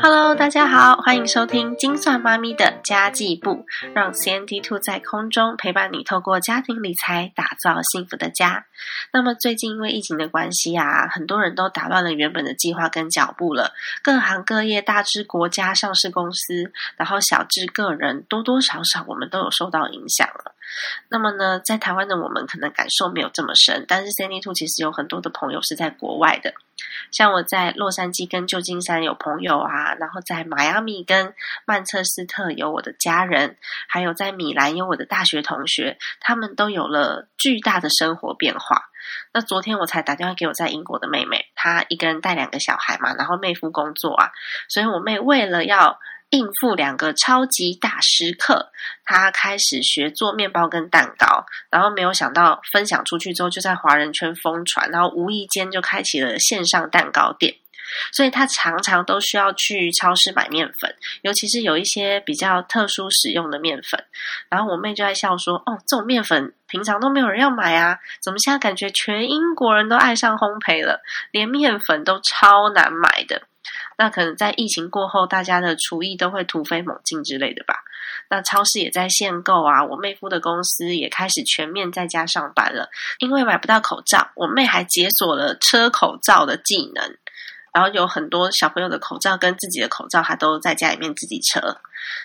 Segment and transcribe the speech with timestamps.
[0.00, 8.66] Hello，大家好，欢迎收听精算妈咪的家计部，让 CNT Two 在空中陪伴你，透过家庭理财打造幸福的家。
[9.12, 13.72] 那么最近因为疫情的关系啊，很多人都打乱了原本的计划跟脚步了。
[14.02, 20.54] 各行各业，大至国家上市公司，然后小至个人，多多少少我们都有受到影响了。
[21.08, 26.54] 那么呢，在台湾的我们可能感受没有这么深，但是 Sandy Two 其实有很多的朋友是在国外的。
[27.10, 33.56] 像我在洛杉矶跟旧金山有朋友啊，然后在迈阿密跟曼彻斯特有我的家人，
[33.88, 38.90] 还有在米兰有我的大学同学，他们都有了巨大的生活变化。
[39.32, 44.30] 那昨天我才打电话给我在英国的妹妹，她一个人带两个小孩嘛，然后妹夫工作啊，
[44.68, 45.98] 所以我妹为了要。
[46.30, 48.70] 应付两个超级大师课，
[49.04, 57.56] 他开始学做面包跟蛋糕，然后没有想到分享出去之后就在华人圈疯传，然后无意间就开启了线上蛋糕店。
[58.12, 64.04] 所以他常常都需要去超市买面粉，尤其是有一些比较特殊使用的面粉。
[64.50, 73.44] 然后我妹就在笑说：“哦，这种面粉平常都没有人要买啊，怎么现在感觉全英国人都爱上烘焙了，连面粉都超难买的。”
[73.98, 77.74] 那可能在疫情过后，大家的厨艺都会突飞猛进之类的吧。
[78.30, 82.88] 那超市也在限购啊，我妹夫的公司也开始全面在家上班了。
[83.18, 87.16] 因为买不到口罩，我妹还解锁了车口罩的技能，
[87.74, 91.78] 然后有很多小朋友的口罩跟自己的口罩，他都在家里面自己车。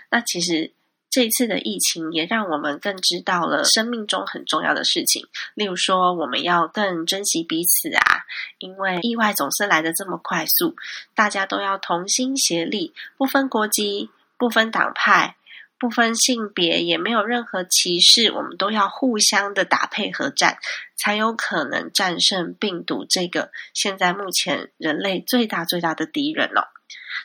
[0.09, 0.71] 那其实。
[1.13, 8.25] 这一次的疫情也让我们更知道了生命中很重要的事情，例如说我们要更珍惜彼此啊，
[8.57, 10.75] 因为意外总是来的这么快速，
[11.13, 15.35] 大家都要同心协力，不分国籍、不分党派、
[15.77, 20.57] 不分性别，也没有任何歧视，我们都要互相的打配合战，
[20.97, 26.65] 才有可能战胜病毒这个现在目前人类最大最大的敌人哦。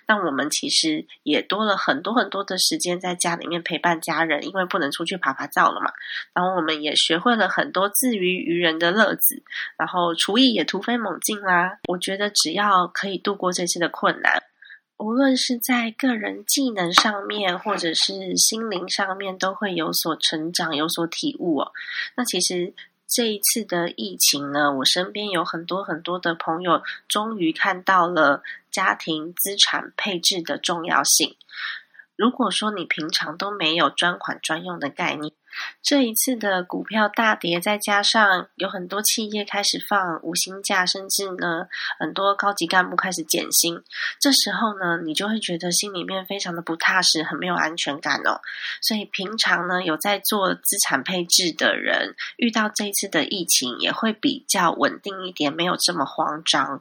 [0.06, 5.92] 那我们其实也多了很多很多的时间在家里面陪伴家人，因为不能出去爬爬照了嘛。
[6.32, 9.42] 然后我们也学会了很多自娱于人的乐子，
[9.76, 11.78] 然后厨艺也突飞猛进啦。
[11.88, 14.42] 我觉得只要可以度过这次的困难，
[14.96, 21.72] 无论是在个人技能上面，或者是心灵上面，都会有所成长、有所体悟哦。
[22.16, 22.72] 那其实。
[23.08, 31.34] 这一次的疫情呢，我身边有很多很多的朋友，终于看到了家庭资产配置的重要性。
[32.16, 35.32] 如果说你平常都没有专款专用的概念，
[35.82, 41.66] 这一次的股票大跌，再加上有很多企业开始放无薪假，甚至呢
[41.98, 43.82] 很多高级干部开始减薪，
[44.20, 48.40] 这时候呢你就会觉得心里面非常的不踏实，很没有安全感哦。
[48.82, 56.80] 所以平常呢有在做资产配置的人，遇到这一次的疫情也会比较稳定一点，没有这么慌张。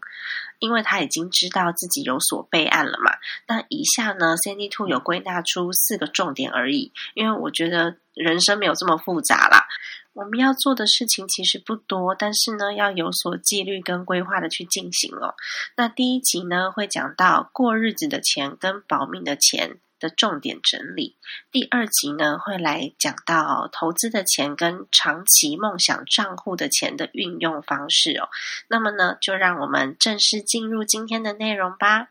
[0.59, 3.11] 因为他已经知道自己有所备案了嘛。
[3.47, 6.91] 那以下呢，Sandy Two 有归纳出四个重点而已。
[7.13, 9.66] 因为我觉得人生没有这么复杂啦，
[10.13, 15.35] 我们要做的事情其实不多，但是呢，要有所纪律跟规划的去进行哦。
[15.75, 19.79] 那第一集呢，会讲到过日子的钱跟保命的钱。
[20.00, 21.16] 的重点整理，
[21.51, 28.29] 第二集呢会来讲到投资的钱跟长期梦想账户的钱的运用方式哦。
[28.67, 32.09] 那么呢，就让我们正式进入今天的内容吧。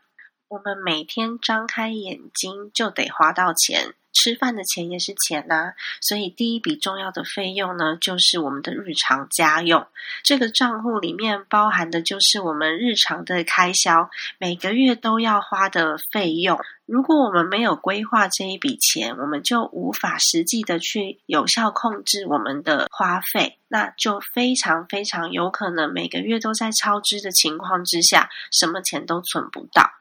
[0.49, 3.93] 我们每天张开眼睛就得花到钱。
[4.17, 9.85] 吃饭的钱也是钱呐，所以第一笔重要的费用呢，就是我们的日常家用。
[10.23, 16.59] 这个账户里面包含的就是我们日常的开销，每个月都要花的费用。
[16.87, 29.96] 如果我们没有规划这一笔钱，我们就无法实际的去有效控制我们的花费，那就非常非常有可能每个月都在超支的情况之下，什么钱都存不到。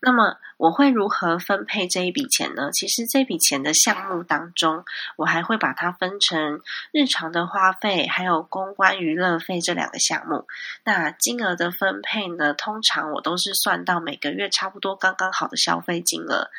[0.00, 2.70] 那么我会如何分配这一笔钱呢？
[2.72, 4.84] 其实这笔钱的项目当中，
[5.16, 6.60] 我还会把它分成
[6.92, 10.46] 日常的花费，还有公关娱乐费这两个项目。
[10.84, 16.50] 那金额的分配呢，通常我都是算到每个月差不多刚刚好的消费金额。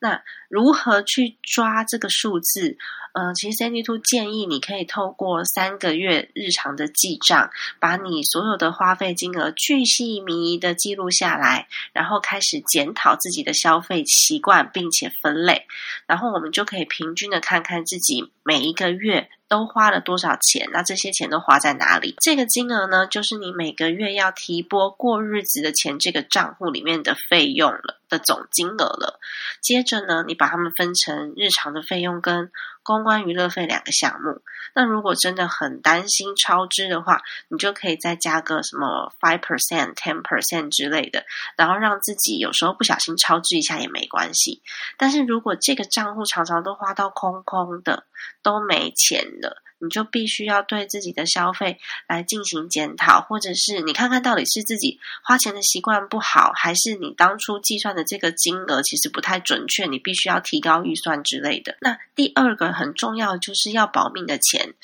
[0.00, 2.78] 那如何去抓这个数字？
[3.14, 7.50] 嗯，其实 Sandy Two 建议你可以透过三个月日常的记账，
[7.80, 15.66] 把你所有的花费金额巨细靡遗的记录下来，然后开始检讨自己的消费习惯，并且分类，
[16.06, 22.14] 然后我们就可以平均的看看自己每一个月都花了多少钱，那这些钱都花在哪里？
[22.20, 27.97] 这个金额呢，就是你每个月要提拨过日子的钱这个账户里面的费用了。
[28.08, 29.20] 的总金额了。
[29.60, 32.50] 接着呢，你把它们分成日常的费用跟
[32.82, 34.42] 公关娱乐费两个项目。
[34.74, 41.24] 那如果真的很担心超支的话，你就可以再加个什么 five percent、ten percent 之类的，
[41.56, 44.62] 然后让自己有时候不小心超支一下也没关系。
[44.96, 48.04] 但是如果这个账户常常都花到空空的，
[48.42, 49.62] 都没钱了。
[49.80, 51.78] 你就必须要对自己的消费
[52.08, 61.76] 来进行检讨，或者是你看看到底是自己花钱的习惯不好，还是你当初计算的这个金额其实不太准确，你必须要提高预算之类的。
[61.80, 64.74] 那第二个很重要就是要保命的钱，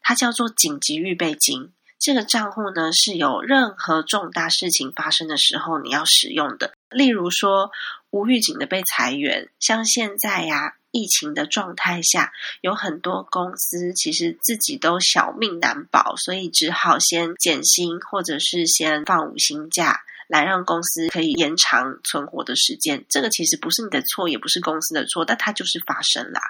[0.00, 1.72] 它叫做紧急预备金。
[1.98, 7.70] 这个账户呢是有任何重大事情发生的时候你要使用的，例如说
[8.10, 10.74] 无预警的被裁员，像现在呀。
[10.94, 23.04] 疫情的状态下，有很多公司其实自己都小命难保，所以只好先减薪，或者是先放五薪假，来让公司可以延长存活的时间。
[23.08, 26.40] 这个其实不是你的错，也不是公司的错，但它就是发生啦。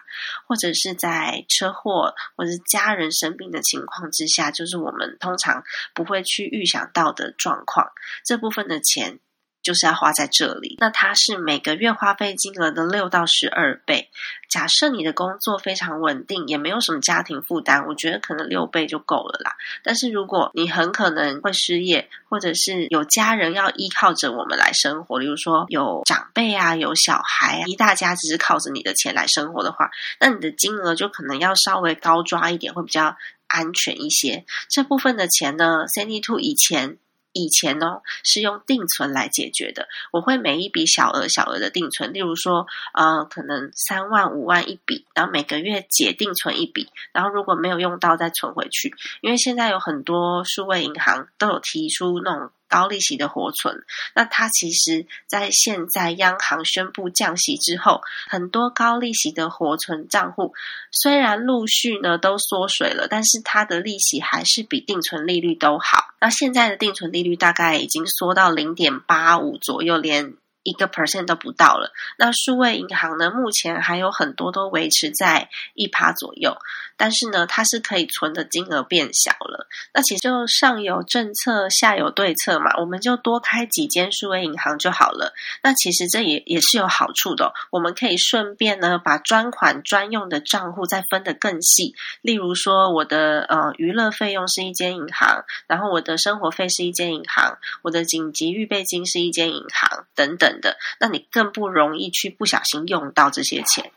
[0.46, 5.64] 或者是在车祸或者家人生病的情况之下，就是我们通常
[5.94, 7.92] 不会去预想到的状况，
[8.26, 9.18] 这部分的钱。
[9.64, 14.10] 就是要花在这里，那它是每个月花费金额的六到十二倍。
[14.48, 19.56] 假设你的工作非常稳定，也没有什么家庭负担，我觉得可能六倍就够了啦。
[19.82, 29.90] 但是如果你很可能会失业，或者是有家人要依靠着我们来生活，例如说有长辈啊、有小孩啊，一大家只是靠着你的钱来生活的话，
[30.20, 33.16] 那你的金额就可能要稍微高抓一点，会比较
[33.48, 34.44] 安全一些。
[34.68, 36.98] 这部分的钱呢，Sandy Two 以前。
[37.34, 52.50] 以前呢是用定存来解决的，我会每一笔小额小额的定存，例如说呃可能三万五万一笔，然后每个月解定存一笔，然后如果没有用到再存回去，因为现在有很多数位银行都有提出那种。
[52.74, 53.84] 高利息的活存，
[54.16, 60.54] 那它其实，在现在央行宣布降息之后，很多高利息的活存账户
[60.90, 66.08] 虽然陆续呢都缩水了，但是它的利息还是比定存利率都好。
[66.20, 70.34] 那现在的定存利率大概已经缩到零点八五左右，连。
[70.64, 71.92] 一个 percent 都不到了。
[72.18, 73.30] 那数位银行呢？
[73.30, 76.56] 目前还有很多都维持在一趴左右，
[76.96, 79.68] 但是呢，它是可以存的金额变小了。
[79.92, 85.34] 那其实就上有政策，下有对策嘛，我们就多开几间数位银行就好了。
[85.62, 91.94] 那其实这也也是有好处的，我们可以顺便呢把专款专用的账户再分得更细。
[92.22, 100.53] 例如说，我的呃娱乐费用是一间银行，然后我的生活费是一间银行，我的紧急预备金是一间银行，等等。
[100.60, 103.90] 的，那你更不容易去不小心用到这些钱。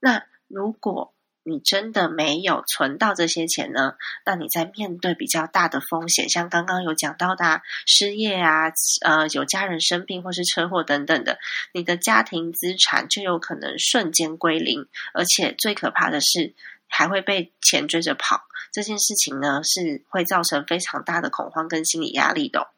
[0.00, 1.12] 那如果
[1.48, 3.94] 你真的没有存到这些钱呢？
[4.24, 8.72] 那你在面对比较大的风险，像刚刚有讲到的失业啊，
[9.02, 11.38] 呃，有家人生病或是车祸等等的，
[11.72, 16.52] 你的家庭资产就有可能瞬间归零，而且最可怕的是
[16.88, 18.48] 还会被钱追着跑。
[18.72, 22.70] 这件事情呢，是会造成非常大的恐慌跟心理压力的。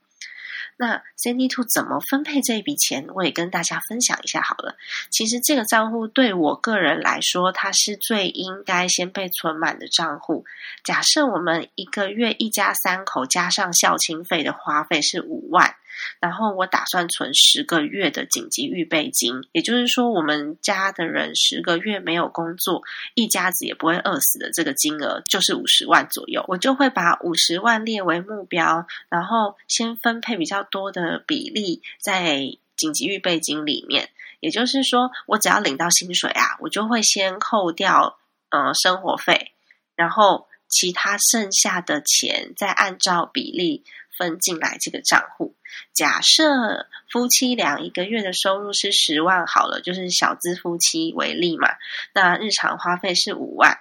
[0.79, 3.07] 那 Sandy Two 怎么分配这一笔钱？
[3.15, 4.77] 我也跟大家分享一下好了。
[5.11, 10.45] 其实这个账户对我个人来说，它是最应该先被存满的账户。
[10.85, 15.75] 假设我们一个月一家三口加上校庆费的花费是五万。
[16.21, 22.83] 然后我打算存十个月的紧急预备金，也就是说，我们家的人十个月没有工作，
[23.15, 24.51] 一家子也不会饿死的。
[24.51, 32.41] 这个金额就是五十万左右，我就会把五十万列为目标，然后先分配比较多的比例在
[32.77, 34.11] 紧急预备金里面。
[34.41, 38.19] 也就是说，我只要领到薪水啊，我就会先扣掉
[38.51, 39.53] 呃生活费，
[39.97, 43.85] 然后其他剩下的钱再按照比例。
[44.19, 45.55] 分进来这个账户。
[45.93, 51.69] 假设夫妻俩一个月的收入是十万，好了，就是小资夫妻为例嘛。
[52.15, 53.79] 那日常花费是五万。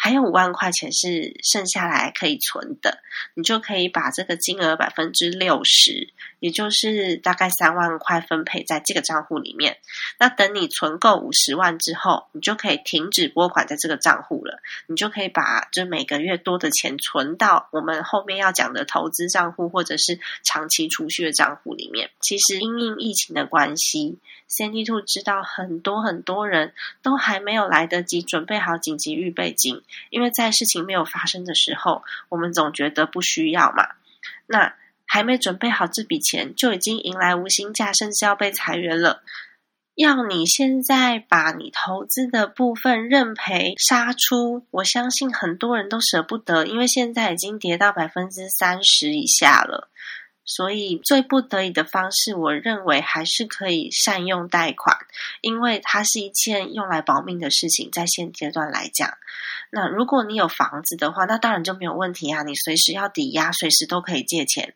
[0.00, 3.02] 还有五万块钱是剩下来可以存的，
[3.34, 9.78] 你就可以把这个金额百分之六十，也就是大概三万块分配在这个账户里面。
[10.18, 14.60] 那等你存够五十万之后，你就可以停止拨款在这个账户了。
[14.86, 22.10] 你就可以把这每个月多的钱存到我们后面要讲的投资账户或者是长期储蓄的账户里面。
[22.20, 24.18] 其实因应疫情的关系。
[24.50, 33.90] Sandy Two 知道很多很多人都还没有来得及准备好紧急预备金，因为在事情没有发生的时候，我们总觉得不需要嘛。
[34.46, 34.74] 那
[35.08, 39.22] 还没准备好这笔钱，就已经迎来无薪假，甚至要被裁员了。
[39.96, 49.90] 要你现在把你投资的部分认赔杀出，我相信很多人都舍不得，因为现在已经跌到百分之三十以下了。
[50.44, 54.96] 所以最不得已的方式，我认为还是可以善用贷款，
[55.42, 59.18] 因为它是一件用来保命的事情，在现阶段来讲。
[59.70, 64.74] 那如果你有房子的话，那当然就没有问题啊，你随时要抵押，随时都可以借钱。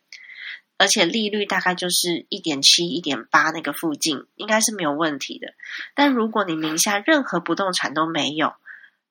[0.83, 5.53] 而且利率大概就是一点七、一点八那个附近，应该是没有问题的。
[5.95, 8.53] 但如果你名下任何不动产都没有，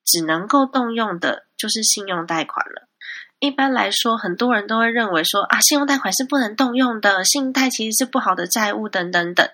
[0.05, 2.87] 只能够动用的就是信用贷款了。
[3.39, 9.49] 一般来说，很多人都会认为说啊，信用贷款是不能动用的，信贷其实是不好的债务等等等。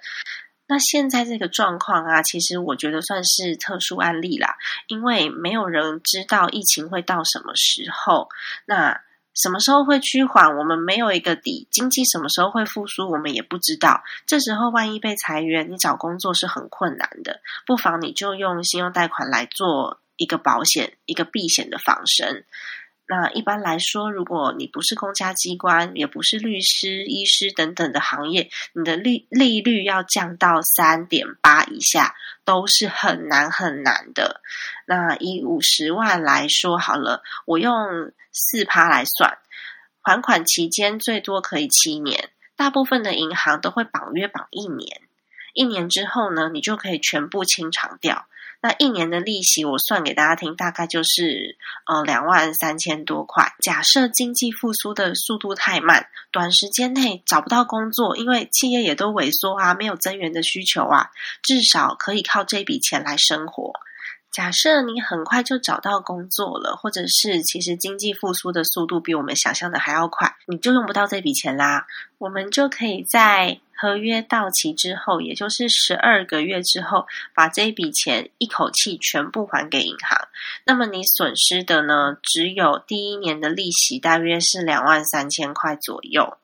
[0.67, 4.57] 那现在这个状况啊，其实我觉得算是特殊案例啦，
[4.87, 8.27] 因为没有人知道疫情会到什么时候。
[8.65, 8.99] 那
[9.41, 10.57] 什么时候会趋缓？
[10.57, 11.65] 我们没有一个底。
[11.71, 13.09] 经济什么时候会复苏？
[13.09, 14.03] 我们也不知道。
[14.25, 17.39] 这时候万一被裁员，你找工作是很困难的。
[17.65, 22.43] 不妨你就用信用贷款来做一个保险，一个避险的防身。
[23.11, 32.13] 那一般来说，如果你不是公家机关，也不是律师、医师等等的行业，你的利利率要降到三点八以下，
[32.45, 34.41] 都是很难很难的。
[34.85, 39.39] 那以五十万来说好了，我用四趴来算，
[40.03, 45.01] 还款期间最多可以七年，大部分的银行都会绑约绑一年，
[45.55, 48.27] 一年之后呢，你就可以全部清偿掉。
[48.61, 53.53] 那一年的利息，我算给大家听，大概就是呃两万三千多块。
[53.59, 61.11] 假设经济复苏的速度太慢，短时间内找不到工作，因为企业也都萎缩啊，没有增援的需求啊，
[61.41, 63.71] 至少可以靠这笔钱来生活。
[64.31, 71.87] 假设你很快就找到工作了，或者是其实经济复苏的速度比我们想象的还要快，你就用不到这笔钱啦。
[72.17, 80.27] 我们就可以在合约到期之后，也就是十二个月之后，把这笔钱一口气全部还给银行。
[80.65, 86.37] 那么你损失的呢，只有第一年的利息，大约是两万三千块左右。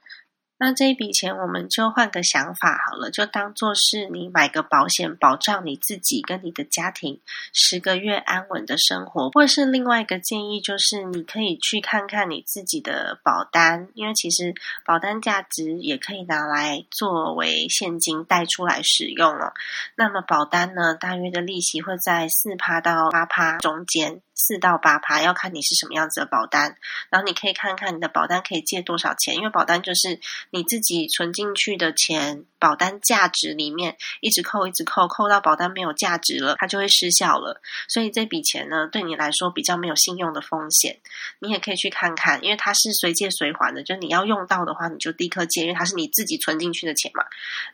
[0.58, 7.20] 那这一笔钱，我们就换个想法好了，就当做是你买个保险，保障你自己跟你的家庭
[7.52, 9.30] 十个月安稳的生活。
[9.32, 14.54] 或是另外一个建议，就是你可以去看看你自己的保单，因为其实
[14.86, 19.52] 保单价值也可以拿来作为现金贷出来使用哦。
[19.98, 24.22] 那么保单呢，大约的利息会在四趴到八趴中间。
[24.36, 26.78] 四到八趴要看你是什么样子的保单，
[27.10, 30.20] 然后你可以看看你的保单可以借多少钱，因为保单就是
[30.52, 37.62] 你自己存进去的钱，保单价值里面一直扣一直扣，扣到保单没有价值了，它就会失效了。
[37.88, 41.00] 所以这笔钱呢，对你来说比较没有信用的风险。
[41.40, 47.24] 你也可以去看看，因为它是随借随还的，就你要用到的话，你就立刻借，因为它是你自己存进去的钱嘛。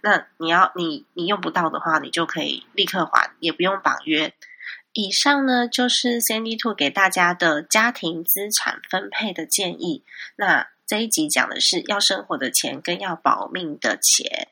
[0.02, 4.34] 那你要你你用不到的话，你就可以立刻还，也不用绑约。
[4.94, 10.04] 以上呢就是 Sandy Two 给大家的家庭资产分配的建议。
[10.36, 14.50] 那这一集讲的是要生活的钱跟要保命的钱，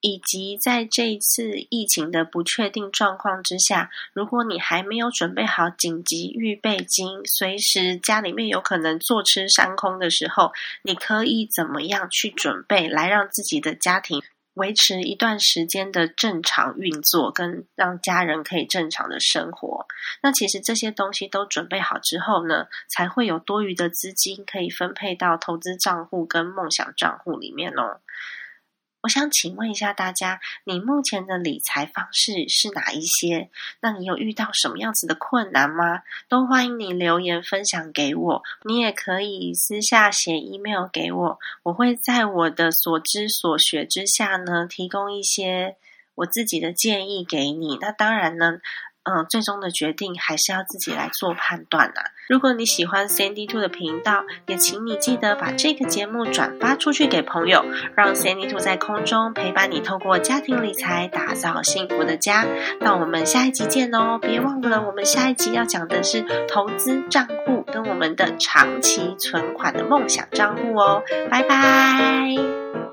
[0.00, 14.22] 以及在这一次疫情的不确定状况之下，如果你还没有准备好紧急预备金，随时家里面有可能坐吃山空的时候，你可以怎么样去准备来让自己的家庭？
[14.54, 19.86] 维持一段时间的正常运作，跟让家人可以正常的生活。
[20.22, 28.00] 那其实这些东西都准备好之后呢，才会有多余的资金可以分配到投资账户跟梦想账户里面哦。
[29.04, 33.50] 我想请问一下大家，你目前的理财方式是哪一些？
[33.80, 36.00] 那你有遇到什么样子的困难吗？
[36.26, 38.42] 都欢迎你留言分享给我。
[38.62, 45.76] 你也可以私下写 email 给我，我会在我的所知所学之下呢，提供一些
[46.14, 47.76] 我自己的建议给你。
[47.82, 48.60] 那当然呢。
[49.04, 52.00] 嗯，最终的决定还是要自己来做判断呐。
[52.26, 62.46] 如果你喜欢 Sandy Two 的频道，也请你记得把这个节目转发出去给朋友，让 Sandy Two 在空中陪伴你，透过家庭理财打造幸福的家。
[62.80, 64.18] 那我们下一集见哦！
[64.20, 71.02] 别忘了，我们下一集要讲的是投资账户跟我们的长期存款的梦想账户哦。
[71.30, 72.83] 拜拜。